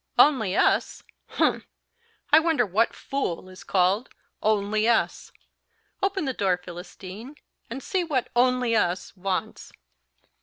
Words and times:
"Only 0.17 0.55
us? 0.57 1.03
humph! 1.27 1.67
I 2.31 2.39
wonder 2.39 2.65
what 2.65 2.95
fool 2.95 3.47
is 3.49 3.63
called 3.63 4.09
only 4.41 4.87
us! 4.89 5.31
Open 6.01 6.25
the 6.25 6.33
door, 6.33 6.57
Philistine, 6.57 7.35
and 7.69 7.83
see 7.83 8.03
what 8.03 8.29
only 8.35 8.75
us 8.75 9.15
wants." 9.15 9.71